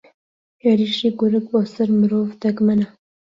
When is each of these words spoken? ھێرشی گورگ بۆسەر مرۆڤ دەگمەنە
ھێرشی 0.63 1.09
گورگ 1.19 1.45
بۆسەر 1.51 1.89
مرۆڤ 1.99 2.27
دەگمەنە 2.41 2.87